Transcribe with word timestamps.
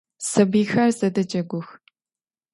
Сабыйхэр 0.27 0.89
зэдэджэгух. 0.97 1.67